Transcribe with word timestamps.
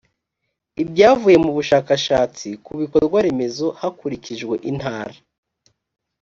ibyavuye 0.81 1.37
mu 1.43 1.51
bushakashatsi 1.57 2.47
ku 2.65 2.71
bikorwa 2.79 3.17
remezo 3.25 3.67
hakurikijwe 3.79 4.55
intara 4.69 5.17